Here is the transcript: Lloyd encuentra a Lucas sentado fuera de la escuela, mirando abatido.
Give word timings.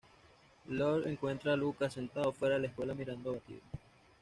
Lloyd 0.69 1.05
encuentra 1.05 1.53
a 1.53 1.55
Lucas 1.55 1.93
sentado 1.93 2.33
fuera 2.33 2.55
de 2.55 2.61
la 2.61 2.67
escuela, 2.69 2.95
mirando 2.95 3.29
abatido. 3.29 3.61